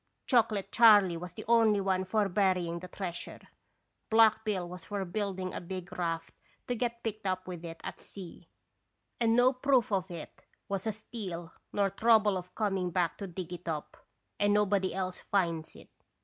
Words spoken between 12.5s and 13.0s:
coming